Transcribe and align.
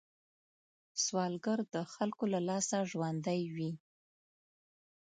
سوالګر 1.03 1.59
د 1.73 1.75
خلکو 1.93 2.23
له 2.33 2.39
لاسه 2.49 2.77
ژوندی 2.91 3.41
وي 3.55 3.71